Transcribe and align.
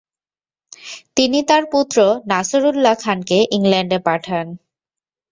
তিনি 1.17 1.39
তার 1.49 1.63
পুত্র 1.71 1.97
নাসরুল্লাহ 2.31 2.95
খানকে 3.03 3.37
ইংল্যান্ডে 3.57 3.99
পাঠান। 4.07 4.47